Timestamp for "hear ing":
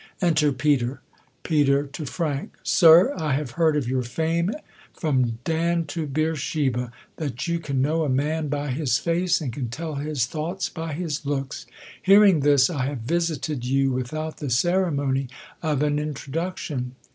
12.01-12.39